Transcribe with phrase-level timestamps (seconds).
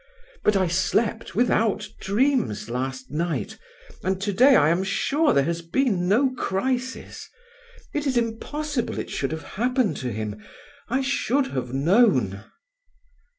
[0.43, 3.59] But I slept without dreams last night,
[4.03, 7.29] and today I am sure there has been no crisis.
[7.93, 10.43] It is impossible it should have happened to him:
[10.89, 12.45] I should have known."